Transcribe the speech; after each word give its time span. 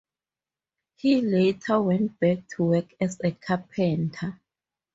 He 0.95 1.21
later 1.21 1.79
went 1.79 2.19
back 2.19 2.47
to 2.55 2.63
work 2.63 2.91
as 2.99 3.21
a 3.23 3.33
carpenter. 3.33 4.39